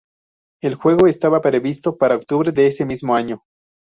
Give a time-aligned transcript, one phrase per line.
[0.63, 3.43] El juego estaba previsto para octubre de ese mismo año.